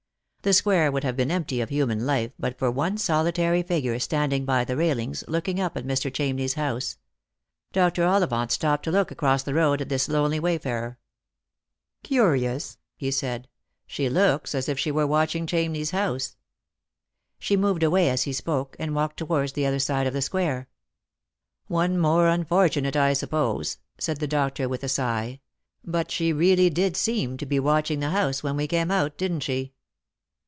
The 0.43 0.53
square 0.53 0.91
would 0.91 1.03
have 1.03 1.15
been 1.15 1.29
empty 1.29 1.61
of 1.61 1.69
human 1.69 2.03
life 2.03 2.33
but 2.39 2.57
for 2.57 2.71
one 2.71 2.97
solitary 2.97 3.61
figure 3.61 3.99
standing 3.99 4.43
by 4.43 4.65
the 4.65 4.75
railings, 4.75 5.23
looking 5.27 5.59
up 5.59 5.77
at 5.77 5.85
Mr. 5.85 6.11
Chamney's 6.11 6.55
house. 6.55 6.97
Dr. 7.73 8.05
Ollivant 8.05 8.49
stopped 8.51 8.81
to 8.85 8.91
look 8.91 9.11
across 9.11 9.43
the 9.43 9.53
road 9.53 9.81
at 9.81 9.89
this 9.89 10.09
lonely 10.09 10.39
wayfarer." 10.39 10.97
Curious," 12.03 12.79
he 12.95 13.11
said;" 13.11 13.49
she 13.85 14.09
looks 14.09 14.55
as 14.55 14.67
if 14.67 14.79
she 14.79 14.89
were 14.89 15.05
watching 15.05 15.45
Chamney's 15.45 15.91
house." 15.91 16.37
She 17.37 17.55
moved 17.55 17.83
away 17.83 18.09
as 18.09 18.23
he 18.23 18.33
spoke, 18.33 18.75
and 18.79 18.95
walked 18.95 19.17
towards 19.17 19.51
the 19.53 19.67
other 19.67 19.77
side 19.77 20.07
of 20.07 20.13
the 20.13 20.23
square. 20.23 20.67
"'One 21.67 21.99
more 21.99 22.27
unfortunate,' 22.27 22.95
I 22.97 23.13
suppose," 23.13 23.77
said 23.99 24.17
the 24.19 24.25
doctor 24.25 24.67
with 24.67 24.83
a 24.83 24.89
sigh;" 24.89 25.39
but 25.85 26.09
she 26.09 26.33
really 26.33 26.71
did 26.71 26.97
seem 26.97 27.37
to 27.37 27.45
be 27.45 27.59
watching 27.59 27.99
the 27.99 28.09
house 28.09 28.41
when 28.41 28.57
we 28.57 28.65
came 28.65 28.89
out, 28.89 29.19
didn't 29.19 29.41
she 29.41 29.73